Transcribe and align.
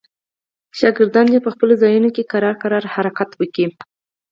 زده 0.77 0.89
کوونکي 0.97 1.39
په 1.45 1.49
خپلو 1.53 1.73
ځایونو 1.81 2.09
کې 2.15 2.23
ورو 2.29 2.51
ورو 2.63 2.91
حرکت 2.95 3.29
وکړي. 3.35 3.65